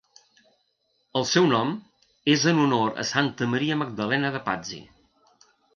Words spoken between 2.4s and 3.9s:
en honor a Santa Maria